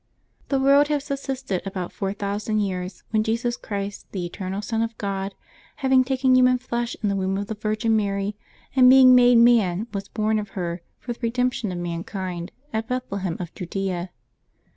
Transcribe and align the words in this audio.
CHE 0.49 0.57
world 0.57 0.87
had 0.87 1.03
subsisted 1.03 1.61
about 1.63 1.91
four 1.93 2.11
thousand 2.11 2.59
years 2.61 3.03
when 3.11 3.23
Jesus 3.23 3.55
Christ, 3.55 4.07
the 4.11 4.25
eternal 4.25 4.59
Son 4.63 4.81
of 4.81 4.97
God, 4.97 5.35
having 5.75 6.03
taken 6.03 6.33
human 6.35 6.57
flesh 6.57 6.95
in 7.03 7.09
the 7.09 7.15
womb 7.15 7.37
of 7.37 7.45
the 7.45 7.53
Virgin 7.53 7.95
Mary, 7.95 8.35
and 8.75 8.89
being 8.89 9.13
made 9.13 9.37
man, 9.37 9.85
was 9.93 10.07
born 10.07 10.39
of 10.39 10.49
her, 10.57 10.81
for 10.97 11.13
the 11.13 11.19
redemption 11.21 11.71
of 11.71 11.77
mankind, 11.77 12.51
at 12.73 12.87
Bethlehem 12.87 13.37
of 13.39 13.53
Judea. 13.53 14.09